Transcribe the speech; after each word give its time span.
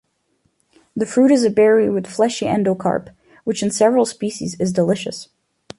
The 0.95 1.05
fruit 1.05 1.29
is 1.29 1.43
a 1.43 1.51
berry 1.51 1.87
with 1.87 2.07
fleshy 2.07 2.47
endocarp, 2.47 3.09
which 3.43 3.61
in 3.61 3.69
several 3.69 4.07
species 4.07 4.55
is 4.59 4.73
delicious. 4.73 5.29